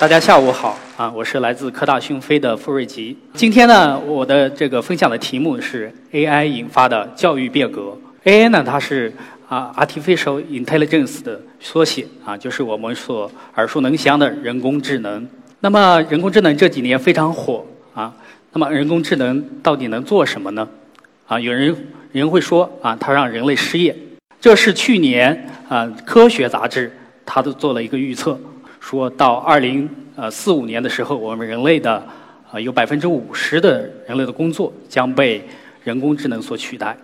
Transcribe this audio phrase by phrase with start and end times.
[0.00, 3.14] 大家下午好啊，我是来自科大讯飞的傅瑞吉。
[3.34, 7.94] 今天呢，我的这个分享的题目是 AI 引发的教育变革。
[8.24, 9.12] AI 呢，它是
[9.46, 15.28] 啊 Artificial Intelligence 的缩写啊，就是我们所耳熟能详的人工智能。
[15.60, 17.62] 那么人工智能这几年非常火
[17.92, 18.10] 啊，
[18.54, 20.66] 那么人工智能到底能做什么呢？
[21.26, 21.76] 啊，有人
[22.12, 23.94] 人会说啊，它让人类失业。
[24.40, 26.90] 这是去年啊科学杂志
[27.26, 28.40] 它都做了一个预测。
[28.80, 32.04] 说到二零呃四五年的时候，我们人类的
[32.50, 35.44] 啊有百分之五十的人类的工作将被
[35.84, 36.96] 人工智能所取代。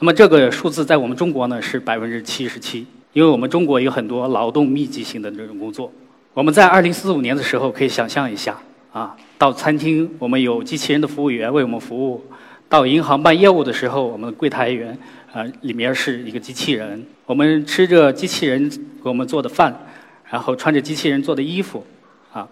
[0.00, 5.92] 那么这个数字在我们中国呢是百分之七十七，因为我们中国有很多劳动密集型的这种工作。
[6.32, 8.58] 我们在二零四五年的时候可以想象一下
[8.92, 12.20] 啊，到餐厅我们有机器人的服务员为我们服务；
[12.68, 14.98] 到银行办业务的时候，我们的柜台员
[15.32, 19.72] 啊里面是一个机器人，我们吃着机器人给我们做的饭。
[20.30, 21.84] 然后穿着机器人做的衣服，
[22.32, 22.48] 啊，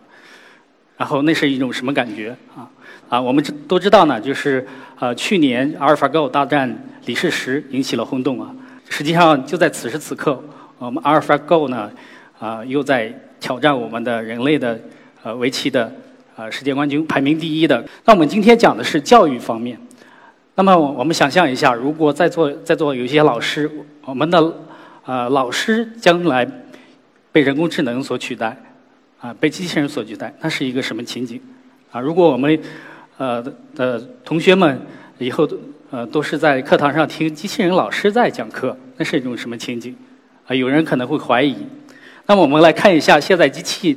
[0.96, 2.68] 然后那是一种什么感觉啊？
[3.08, 4.64] 啊，我们都知道呢，就是
[4.98, 8.54] 呃，去年阿尔法狗大战李世石引起了轰动啊。
[8.88, 10.40] 实际上就在此时此刻，
[10.78, 11.90] 我们阿尔法狗呢，
[12.38, 14.78] 啊，又在挑战我们的人类的
[15.22, 15.92] 呃围棋的
[16.36, 17.84] 呃世界冠军排名第一的。
[18.04, 19.78] 那我们今天讲的是教育方面。
[20.54, 23.68] 那么我们想象一下，如果在座在座有一些老师，
[24.04, 24.54] 我们的
[25.04, 26.46] 呃老师将来。
[27.32, 28.54] 被人工智能所取代，
[29.18, 31.40] 啊，被机器人所取代，那是一个什么情景？
[31.90, 32.60] 啊，如果我们
[33.16, 33.42] 呃
[33.74, 34.78] 的同学们
[35.18, 35.58] 以后都
[35.90, 39.96] 呃都是在课堂上听机器人老师在讲课，那是一种什么情景？
[40.46, 41.56] 啊，有人可能会怀疑。
[42.26, 43.96] 那么我们来看一下，现在机器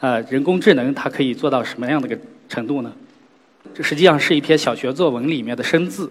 [0.00, 2.92] 呃人工智能它可以做到什么样的个程度呢？
[3.72, 6.10] 这实际上是一篇小学作文里面的生字，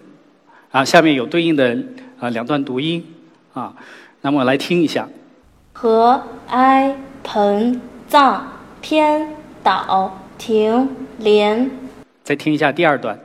[0.70, 1.76] 啊，下面有对应的
[2.18, 3.04] 啊两段读音，
[3.52, 3.74] 啊，
[4.22, 5.08] 那么来听一下。
[5.82, 9.34] 和哀盆藏偏
[9.64, 10.88] 倒停
[11.18, 11.68] 连，
[12.22, 13.18] 再听一下第二段。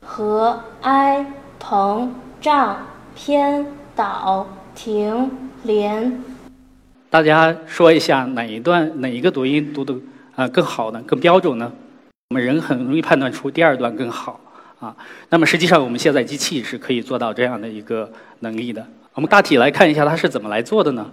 [0.00, 1.26] 和哀
[1.60, 2.08] 膨
[2.40, 2.86] 胀
[3.16, 5.32] 偏倒停
[5.64, 6.22] 连。
[7.10, 9.92] 大家说一下哪一段哪一个读音读的
[10.36, 11.02] 啊更好呢？
[11.04, 11.72] 更标准呢？
[12.28, 14.38] 我们人很容易判断出第二段更好
[14.78, 14.94] 啊。
[15.28, 18.08] 那么实际上我们现在机器是可以做到这样的一个
[18.38, 18.86] 能力的。
[19.14, 21.10] 我们大体来看一下它是怎么来做的呢？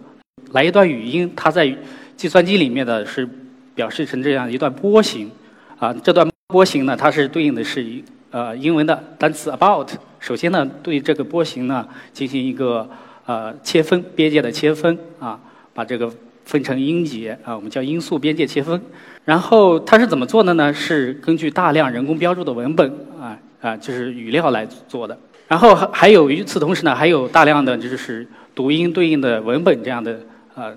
[0.53, 1.75] 来一段语音，它在
[2.15, 3.27] 计算机里面的是
[3.75, 5.29] 表示成这样一段波形，
[5.77, 9.89] 啊，这段波形呢，它是对应的是一呃英文的单词 about。
[10.19, 12.89] 首先呢，对这个波形呢进行一个
[13.25, 15.39] 呃切分边界的切分啊，
[15.73, 16.11] 把这个
[16.45, 18.81] 分成音节啊，我们叫音素边界切分。
[19.25, 20.73] 然后它是怎么做的呢？
[20.73, 25.17] 是根据大量人工标注的文本啊啊，就是语料来做的。
[25.49, 28.25] 然后还还有与此同时呢，还有大量的就是
[28.55, 30.17] 读音对应的文本这样的。
[30.57, 30.75] 呃，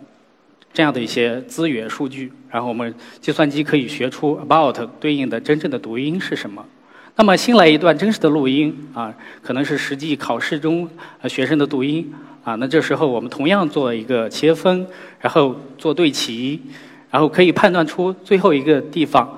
[0.75, 6.63] 这样的一些资源数据，然后我们计算机可以学出 about 对应的真正的读音是什么。
[7.17, 10.87] 那么新来一段真实的录音啊，可能是实际考试中
[11.27, 12.13] 学生的读音
[12.45, 12.57] 啊。
[12.57, 14.87] 那这时候我们同样做一个切分，
[15.19, 16.61] 然后做对齐，
[17.11, 19.35] 然后可以判断出最后一个地方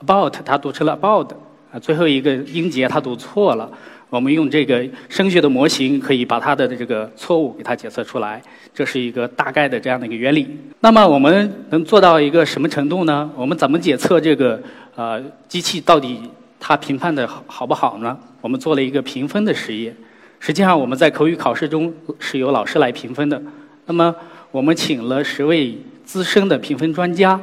[0.00, 1.30] about 它读成了 about
[1.70, 3.70] 啊，最后一个音节它读错了。
[4.12, 8.42] 我们用这个声学的模型，可以把它的这个错误给它检测出来，
[8.74, 10.46] 这是一个大概的这样的一个原理。
[10.80, 13.30] 那么我们能做到一个什么程度呢？
[13.34, 14.62] 我们怎么检测这个
[14.96, 15.18] 呃
[15.48, 16.20] 机器到底
[16.60, 18.14] 它评判的好好不好呢？
[18.42, 19.96] 我们做了一个评分的实验。
[20.40, 23.42] 实际上我们在口语考试中是由老师来评分的。
[23.86, 24.14] 那么
[24.50, 27.40] 我们请了十位资深的评分专家，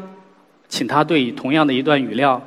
[0.68, 2.40] 请他对同样的一段语料，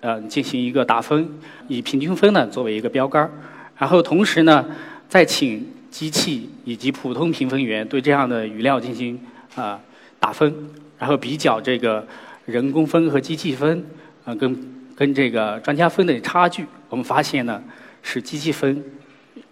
[0.00, 1.28] 呃进行一个打分，
[1.68, 3.30] 以平均分呢作为一个标杆儿。
[3.78, 4.64] 然后同时呢，
[5.08, 9.18] 再请机器以及普通评分员对这样的语料进行
[9.54, 9.80] 啊
[10.18, 10.52] 打分，
[10.98, 12.06] 然后比较这个
[12.44, 13.84] 人工分和机器分
[14.24, 14.56] 啊跟
[14.94, 17.62] 跟这个专家分的差距，我们发现呢
[18.02, 18.82] 是机器分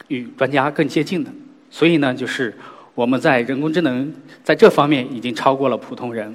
[0.09, 1.31] 与专家更接近的，
[1.71, 2.55] 所以呢就是
[2.95, 4.13] 我们在人工智能
[4.43, 6.35] 在这方面已经超过了普通人。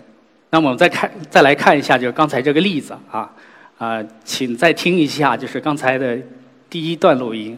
[0.52, 3.32] 那么我们再看再来看一下，就是刚才这个例子啊
[3.78, 6.18] 啊，请再听一下，就是刚才的
[6.70, 7.58] 第一段录音。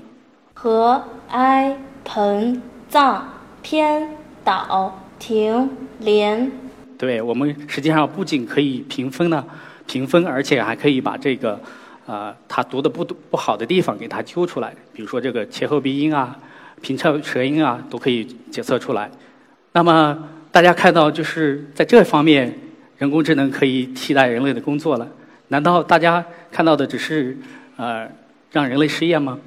[0.64, 3.28] 和哀盆藏
[3.64, 4.10] 偏
[4.44, 5.68] 倒停
[6.02, 6.52] 连，
[7.00, 9.44] 对我们实际上不仅可以评分呢，
[9.88, 11.60] 评分，而且还可以把这个，
[12.06, 16.38] 呃，他读的不不好的地方给他揪出来，比如说这个前后鼻音啊，
[16.80, 19.10] 平翘舌音啊，都可以检测出来。
[19.72, 20.16] 那么
[20.52, 22.56] 大家看到，就是在这方面，
[23.00, 25.08] 人工智能可以替代人类的工作了。
[25.48, 27.36] 难道大家看到的只是，
[27.78, 28.08] 呃，
[28.52, 29.40] 让人类失业吗？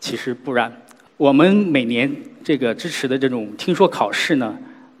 [0.00, 0.72] 其实不然，
[1.16, 2.10] 我们每年
[2.44, 4.56] 这个支持的这种听说考试呢，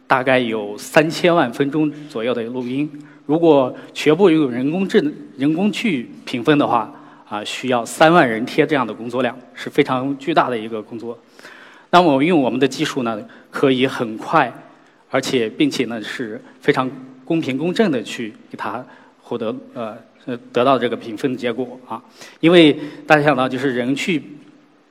[0.06, 2.90] 大概有三千万分钟左右的录音。
[3.26, 6.92] 如果全部用人工智能、人工去评分的话，
[7.28, 11.18] 啊，需要三万人贴这样的工作量，是非常巨大的一个工作。
[11.90, 14.52] 那么，用我们的技术呢，可以很快，
[15.10, 16.90] 而且并且呢是非常
[17.24, 18.84] 公平公正的去给它
[19.20, 22.02] 获得呃呃得到这个评分结果啊。
[22.40, 22.74] 因为
[23.06, 24.22] 大家想到，就是人去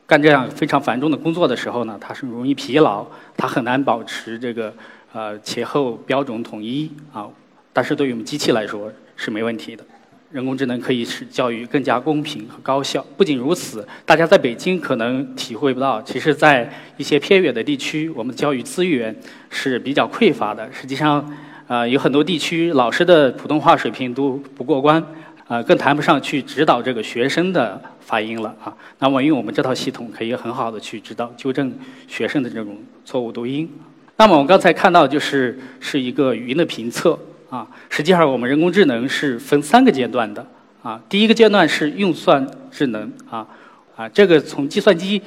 [0.08, 3.06] 干这样非常繁重的工作的时候呢，他是容易疲劳，
[3.36, 4.74] 他很难保持这个
[5.12, 7.28] 呃前后标准统一啊。
[7.74, 9.84] 但是对于我们机器来说是没问题的，
[10.32, 13.06] 人工智能可以使教育更加公平和高效。
[13.18, 19.14] 不仅如此，大家在北京可能体会不到，其实，在一些偏远的地区，我们的教育资源
[19.50, 20.72] 是比较匮乏的。
[20.72, 21.30] 实际上，
[21.68, 25.06] 呃，有很多地区老师的普通话水平都不过关，
[25.48, 28.76] 呃，更谈不上去指导这个学生的发音了啊。
[29.00, 31.74] 那么，用我们这套系统，可以很好的去指导、纠正
[32.08, 33.70] 学生的这种错误读音。
[34.18, 37.18] 那么，我们刚才看到，就是是一个语音的评测。
[37.50, 40.46] 啊，实际上我们人工智能是分三个阶段的
[40.84, 41.02] 啊。
[41.08, 43.48] 第一个阶段是运算智能啊
[43.96, 45.22] 啊，这个从计算机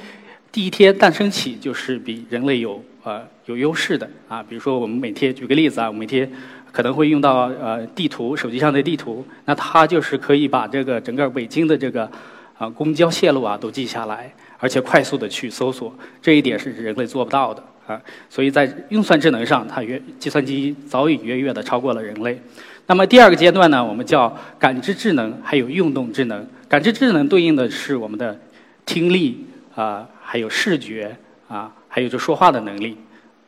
[0.51, 4.45] 第一天诞生起就是比人类有呃有优势的啊。
[4.47, 6.31] 比如说我们每天举个例子啊，我们每天
[6.71, 12.09] 可能会用到呃地图，手机上的地图，那它就是可以把这个整个北京的这个
[12.57, 17.63] 啊公交线路啊都记下来，而且快速的去搜索，这一点是人类做不到的。
[17.87, 22.39] 啊，所以在运算智能上，它远计算机早已远远的超过了人类。
[22.85, 26.47] 那么第二个阶段呢，我们叫感知智能，还有运动智能。
[26.69, 28.39] 感知智能对应的是我们的
[28.85, 29.45] 听力
[29.75, 31.17] 啊，还有视觉
[31.47, 32.95] 啊，还有就说话的能力，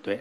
[0.01, 0.19] 对。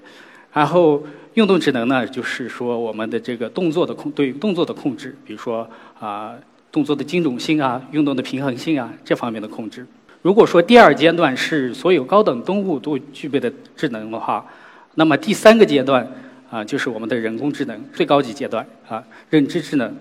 [0.53, 1.03] 然后
[1.35, 5.69] 运动智能呢，就是说我们的这个动作的控，对动作的控制，比如说
[5.99, 6.35] 啊，
[6.71, 9.87] 动作的精准性啊，运动的平衡性啊，这方面的控制。
[10.21, 14.45] 如果说第二阶段是所有高等动物都具备的智能的话，
[14.95, 16.07] 那么第三个阶段
[16.51, 19.93] 啊，就是我们的人工智能最高级阶段啊，认知智能，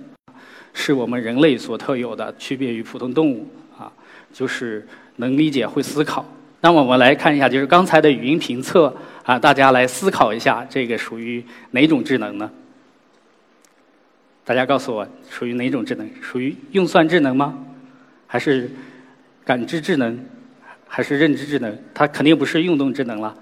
[0.74, 3.48] 是我们人类所特有的，区别于普通动物
[3.80, 3.92] 啊，
[4.34, 6.26] 就是能理解、会思考。
[6.62, 12.50] 那么我们来看一下，就是刚才的语音评测啊，大家来思考一下，这个属于哪种智能呢？
[14.46, 16.10] 大家告诉我，属于哪种智能？
[16.22, 17.58] 属于运算智能吗？
[18.28, 18.70] 还是？
[19.44, 20.24] 感知智能
[20.88, 21.78] 还是认知智能？
[21.96, 23.36] 它肯定不是运动智能了。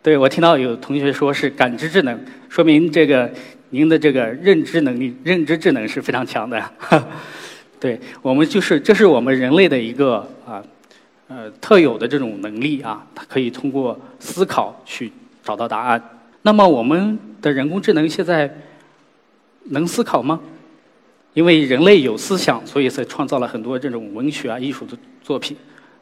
[0.00, 2.18] 对我听到有同学说是感知智能，
[2.48, 3.28] 说明这个
[3.70, 6.62] 您的这个认知能力、认知智能是非常强的。
[7.80, 10.62] 对我们就是这是我们人类的一个啊
[11.30, 15.10] 呃特有的这种能力啊，它可以通过思考去
[15.42, 16.02] 找到答案。
[16.42, 18.52] 那么我们的人工智能现在
[19.66, 20.40] 能思考吗？
[21.32, 25.56] 因为人类有思想，所以才创造了很多这种文学啊、艺术的作品。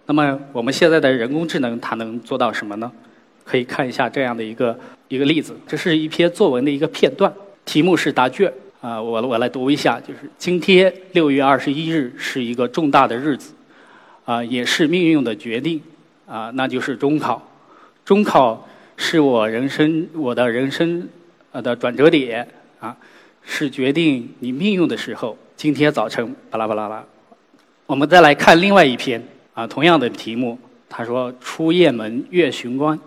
[0.07, 2.91] 那么我们现在的人工智能，它能做到什么呢？
[3.45, 4.79] 可以看一下这样的一个
[5.09, 7.31] 一个例子，这是一篇作文的一个片段，
[7.67, 13.53] 题目是答卷啊，我我来读一下，就是今天六月二十一日是一个重大的日子，
[14.29, 15.81] 啊，也是命运的决定
[16.27, 17.41] 啊，那就是中考。
[18.05, 21.09] 中考是我人生我的人生
[21.51, 22.47] 呃的转折点
[22.79, 22.95] 啊。
[23.51, 25.35] 是决定你命运的时候。
[25.57, 27.03] 今天早晨，巴拉巴拉拉。
[27.87, 30.59] 我们再来看另外一篇啊，同样的题目。
[30.87, 33.01] 他说：“出雁门月寻关，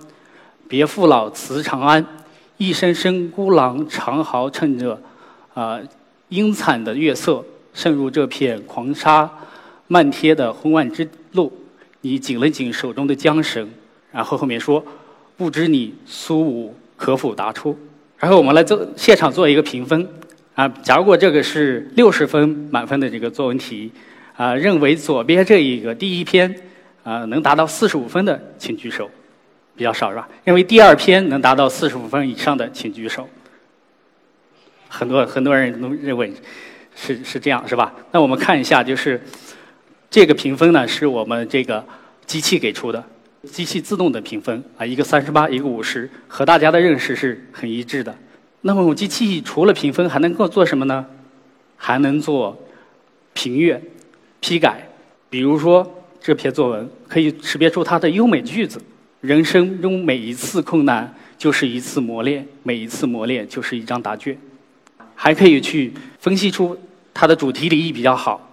[0.67, 2.03] 别父老辞长安。
[2.57, 4.99] 一声声孤狼长嚎，趁着
[5.53, 5.79] 啊
[6.29, 9.29] 阴惨的月色，渗入这片狂沙
[9.91, 11.51] 漫天的昏暗之路。
[11.99, 13.69] 你紧了紧手中的缰绳，
[14.09, 14.81] 然后后面说：
[15.35, 17.77] 不知你苏武可否答出？
[18.17, 20.07] 然后我们来做现场做一个评分。”
[20.55, 23.91] 啊，假如果这个是六十分满分的这个作文题，
[24.35, 26.53] 啊，认为左边这一个第一篇，
[27.03, 29.09] 啊，能达到四十五分的，请举手，
[29.75, 30.27] 比较少是吧？
[30.43, 33.27] 认为第二篇能达到四十五分以上的，请举手。
[34.89, 36.33] 很多很多人都认为
[36.95, 37.93] 是是这样是吧？
[38.11, 39.21] 那我们看一下，就是
[40.11, 41.83] 这个评分呢，是我们这个
[42.25, 43.01] 机器给出的，
[43.49, 48.13] 机器自动的评分啊，一个三十八，一个五十，和大家的认识是很一致的。
[48.59, 51.05] 那么，机器除了评分，还能够做什么呢？
[51.77, 52.61] 还能做
[53.31, 53.81] 评阅、
[54.41, 54.85] 批改。
[55.29, 55.89] 比如说，
[56.19, 58.81] 这篇作文可以识别出它的优美句子
[59.21, 64.37] ：“人生中每一次困难就是一次磨练，每一次磨练就是一张答卷。”
[65.15, 66.77] 还可以去分析出
[67.13, 68.50] 它的主题立意比较好，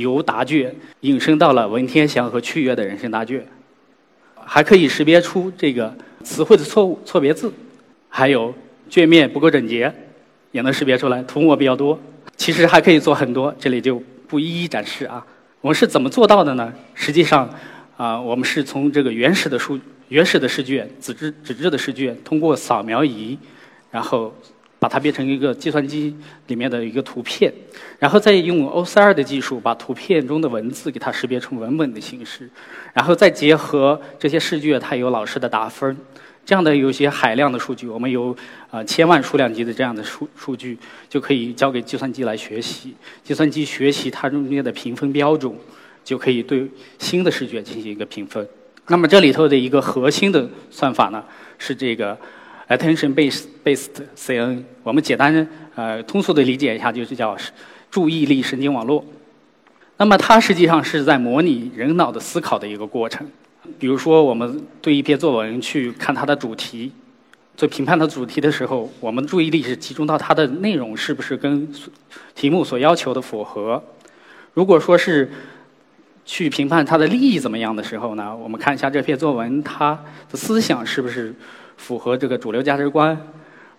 [0.00, 3.46] 由答卷引申到了文天祥和屈原的人生答卷。
[4.36, 7.52] 还可以识别出这个词汇的错误、错别字，
[8.08, 8.54] 还有。
[8.90, 9.92] 卷面不够整洁，
[10.50, 12.00] 也能识别出来；涂抹比较多，
[12.38, 15.22] 其实还可以做很多，这里就不一一展示啊。
[15.60, 16.72] 我们是怎么做到的呢？
[16.94, 17.54] 实际上，
[17.98, 19.78] 啊，我们是从这个原始的书、
[20.08, 23.36] 原始的试卷、纸质纸质的试卷，通过扫描仪
[23.90, 24.34] 然后
[24.78, 26.14] 把它变成一个计算机
[26.46, 27.52] 里面的一个图片，
[27.98, 32.48] 然后再用 OCR 的技术把图片中的文字给它识别成文本的形式，
[32.92, 35.96] 然后再结合这些试卷，它有老师的打分。
[36.46, 38.34] 这样的有些海量的数据，我们有
[38.70, 42.94] 呃千万数量级的这样的数数据，就可以交给计算机来学习。
[43.22, 45.52] 计算机学习它中间的评分标准，
[46.02, 46.66] 就可以对
[46.98, 48.48] 新的试卷进行一个评分。
[48.86, 51.22] 那么这里头的一个核心的算法呢，
[51.58, 52.16] 是这个
[52.68, 54.62] attention based based CNN。
[54.82, 57.36] 我们简单呃通俗的理解一下，就是叫
[57.90, 59.04] 注意力神经网络。
[59.96, 63.26] 那么它实际上是在模拟人脑的思考的一个过程。
[63.78, 66.92] 比如说，我们对一篇作文去看它的主题，
[67.56, 71.68] 做评判的主题的时候，我们注意力是集中到它的内容是不是跟
[72.34, 73.82] 题目所要求的符合。
[74.54, 75.30] 如果说是
[76.24, 79.98] 去评判它的利益怎么样的时候呢，我们看一下这篇作文它
[80.30, 81.34] 的思想是不是
[81.78, 83.18] 符合这个主流价值观。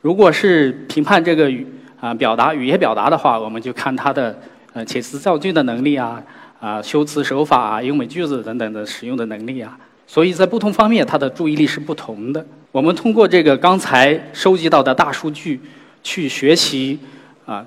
[0.02, 1.68] 如果是评判这个语
[2.00, 4.36] 啊表达语言表达的话，我们就看它的
[4.74, 6.24] 呃遣词造句的能力啊。
[6.60, 12.46] 啊，修辞手法啊，优美句子等等的使用的能力啊，所以在不同方面，他的注意力是不同的。
[12.74, 15.58] 我们通过这个刚才收集到的大数据，
[16.04, 17.00] 去学习
[17.46, 17.66] 啊，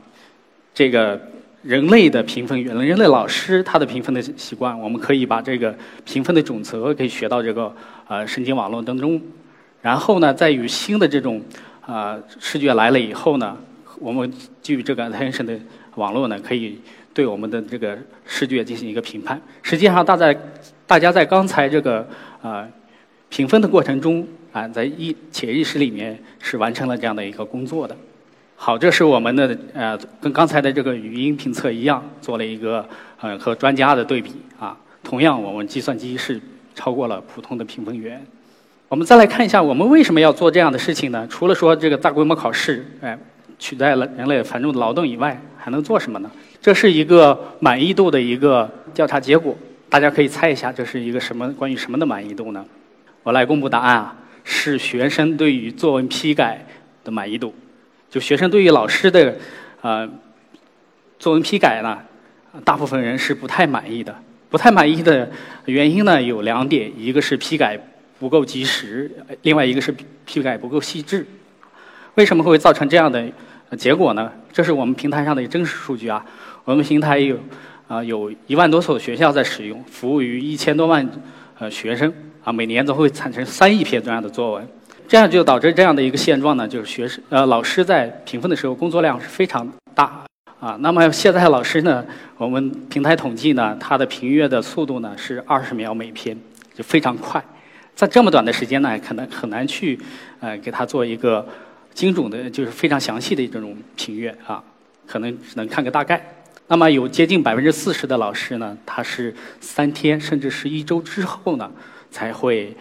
[0.75, 1.19] 这个
[1.62, 5.75] 人类的评分，人人类老师他的评分的习惯，我们可以把这个
[6.05, 7.75] 评分的准则可以学到这个
[8.09, 9.19] 呃神经网络当中，
[9.83, 11.43] 然后呢，在与新的这种
[11.85, 13.55] 啊视觉来了以后呢，
[13.99, 15.59] 我们基于这个 attention 的
[15.97, 16.81] 网络呢，可以。
[17.15, 19.39] 对我们的这个试卷进行一个评判。
[19.61, 20.35] 实际上，大在
[20.87, 22.09] 大家在刚才这个
[22.41, 22.67] 啊
[23.29, 27.95] 评分的过程中啊，在意潜意识里面是完成了这样的一个工作的。
[28.57, 32.89] 好，这是我们的呃跟刚才的这个语音评测一样，做了一个
[33.21, 34.75] 呃和专家的对比啊。
[35.05, 36.41] 同样，我们计算机是
[36.75, 38.25] 超过了普通的评分员。
[38.93, 41.27] 我们再来看一下，我们为什么要做这样的事情呢？
[41.31, 43.19] 除了说这个大规模考试，哎，
[43.59, 46.31] 取代了人类繁重的劳动以外，还能做什么呢？
[46.61, 49.57] 这是一个满意度的一个调查结果，
[49.89, 52.63] 大家可以猜一下，这是一个什么关于什么的满意度呢？
[53.23, 56.63] 我来公布答案啊，是学生对于作文批改
[57.03, 57.55] 的满意度。
[58.11, 59.35] 就学生对于老师的
[59.81, 60.07] 呃
[61.19, 61.97] 作文批改呢，
[62.63, 64.15] 大部分人是不太满意的。
[64.51, 65.31] 不太满意的
[65.65, 67.79] 原因呢有两点，一个是批改
[68.23, 69.11] 不够及时，
[69.43, 69.93] 另外一个是
[70.25, 71.26] 批改不够细致。
[72.14, 73.21] 为什么会造成这样的
[73.76, 74.31] 结果呢？
[74.52, 76.25] 这是我们平台上的真实数据啊。
[76.64, 77.37] 我们平台有
[77.88, 81.05] 啊有一万多所学校在使用，服务于一千多万
[81.59, 82.14] 呃学生
[82.45, 84.69] 啊，每年都会产生三亿篇这样的作文，
[85.09, 90.25] 这样就导致这样的一个现状呢，就是学生呃老师在评分的时候工作量是非常大
[90.61, 90.76] 啊。
[90.79, 96.38] 那么现在老师呢，我们平台统计呢，他的评阅的速度呢是二十秒每篇，
[96.73, 97.43] 就非常快，
[97.95, 99.99] 在这么短的时间呢，可能很难去
[100.41, 101.47] 呃给他做一个
[101.95, 104.63] 精准的，就是非常详细的这种评阅啊，
[105.07, 106.37] 可能只能看个大概。
[106.69, 111.71] 那么有接近百分之四十的老师呢，他是三天甚至是一周之后呢，
[112.11, 112.75] 才会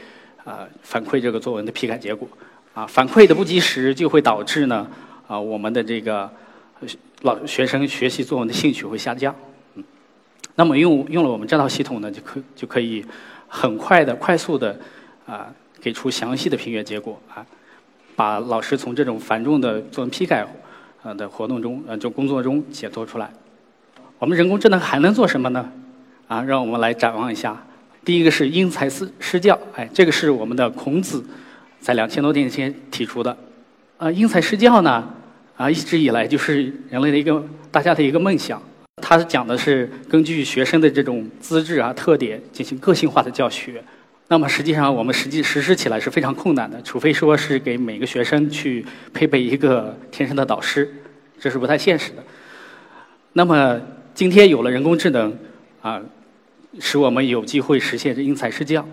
[0.46, 2.28] 呃反馈这个作文的批改结果。
[2.74, 4.90] 啊，反馈的不及时就会导致呢
[5.28, 6.32] 啊我们的这个
[7.24, 9.36] 老学生学习作文的兴趣会下降。
[9.76, 9.84] 嗯，
[10.56, 13.04] 那么用用了我们这套系统呢，就可就可以
[13.50, 14.80] 很快的、快速的
[15.32, 17.46] 啊给出详细的评阅结果啊，
[18.18, 20.46] 把老师从这种繁重的作文批改
[21.04, 23.32] 呃的活动中呃就工作中解脱出来。
[24.20, 25.72] 我们人工智能还能做什么呢？
[26.28, 27.66] 啊，让我们来展望一下。
[28.04, 31.24] 第一个是因材施施教，哎，这个是我们的孔子
[31.80, 33.36] 在两千多年前提出的。
[33.98, 35.08] 啊，因材施教呢，
[35.56, 38.62] 啊，一直以来就是人类的一个大家的一个梦想。
[39.02, 43.84] 它讲的是根据学生的这种资质啊特点进行个性化的教学。
[44.32, 50.90] 那么实际上我们实际实施起来是非常困难的，除非说是给每个学生去配备一个天生的导师，
[51.38, 52.24] 这是不太现实的。
[53.34, 53.78] 那么
[54.14, 55.38] 今天有了人工智能，
[55.82, 56.02] 啊，
[56.80, 58.88] 使我们有机会实现因材施教。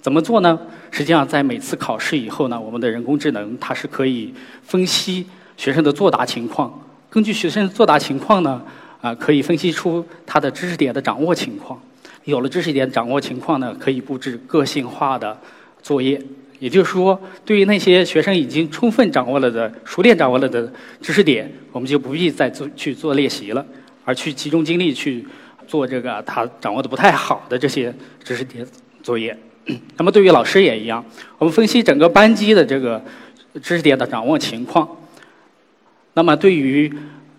[0.00, 0.56] 怎么做呢？
[0.92, 4.32] 实际上，在每次考试以后呢，我们的人工智能它是可以
[4.62, 6.72] 分析学生的作答情况，
[7.10, 8.62] 根据学生作答情况呢，
[9.00, 11.82] 啊，可以分析出他的知识点的掌握情况。
[12.24, 15.38] 有了知识点掌握情况呢，可以布置个性化的
[15.82, 16.20] 作业。
[16.58, 23.64] 也就是说，对于那些学生已经充分掌握了的、熟练掌握了的知识点，我们就不必再做去做练习了。
[24.06, 25.26] 而去集中精力去
[25.66, 28.66] 做这个他掌握的不太好的这些知识点
[29.02, 29.36] 作业。
[29.96, 31.04] 那么对于老师也一样，
[31.38, 33.02] 我们分析整个班级的这个
[33.62, 34.86] 知识点的掌握情况。
[36.14, 36.92] 那么对于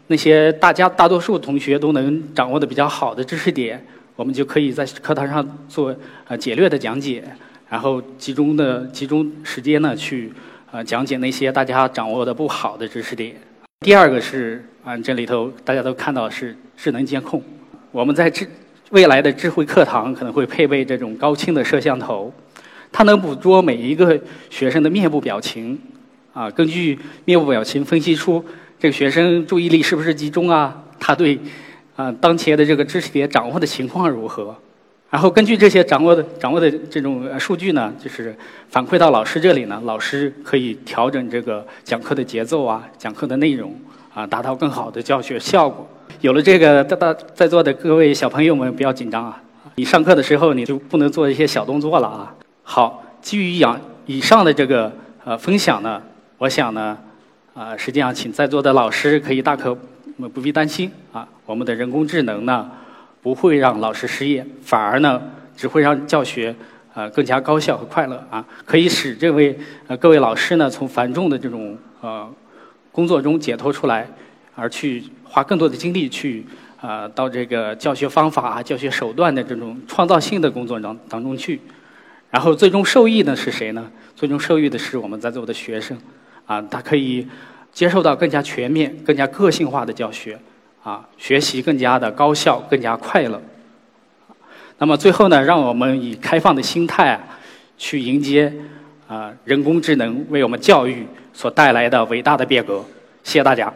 [0.07, 3.83] 那些大家大多数同学都能掌握的比较好的知识点，
[4.15, 5.95] 我们就可以在课堂上做
[6.27, 7.23] 呃简略的讲解，
[7.69, 10.31] 然后集中的集中时间呢去
[10.71, 13.35] 呃讲解那些大家掌握的不好的知识点。
[13.81, 17.43] 第二个是啊，这里头大家都看到是智能监控。
[17.91, 18.47] 我们在智
[18.91, 22.33] 未来的智慧课堂可能会配备这种高清的摄像头，
[22.91, 24.17] 它能捕捉每一个
[24.49, 25.77] 学生的面部表情，
[26.33, 28.43] 啊，根据面部表情分析出
[28.79, 31.37] 这个学生注意力是不是集中啊，他对
[31.95, 34.55] 啊当前的这个知识点掌握的情况如何。
[35.09, 38.35] 然后根据这些掌握的掌握的这种数据呢，就是
[38.69, 43.73] 反馈到老师这里呢，老师可以调整这个讲课的节奏啊，讲课的内容
[44.13, 45.87] 啊，达到更好的教学效果。
[46.19, 49.41] 有了这个，大大在座的各位小朋友们不要紧张啊，
[49.75, 52.35] 你上课的时候你就不能做一些小动作了啊。
[52.63, 54.91] 好，基于养以上的这个
[55.23, 56.01] 呃分享呢，
[56.39, 56.97] 我想呢，
[57.53, 59.77] 啊，实际上请在座的老师可以大可
[60.17, 62.71] 不必担心啊，我们的人工智能呢。
[63.21, 65.19] 不会让老师失业，反而呢，
[65.57, 66.55] 只会让教学
[66.93, 68.45] 呃更加高效和快乐啊！
[68.63, 69.57] 可以使这位
[69.87, 72.31] 呃各位老师呢从繁重的这种呃
[72.91, 74.07] 工作中解脱出来，
[74.53, 76.45] 而去花更多的精力去
[76.79, 81.59] 啊到这个教学方法、教学手段的这种创造性的工作当当中去。
[82.29, 83.89] 然后最终受益的是谁呢？
[84.15, 85.97] 最终受益的是我们在座的学生
[86.45, 87.27] 啊，他可以
[87.75, 90.39] 接受到更加全面、更加个性化的教学。
[90.81, 93.41] 啊，学习更加的高效，更加快乐。
[94.77, 97.19] 那么最后呢，让我们以开放的心态
[97.75, 98.53] 去迎接
[99.07, 102.85] 啊人工智能为我们教育所带来的伟大的变革。
[103.23, 103.73] 谢谢大家。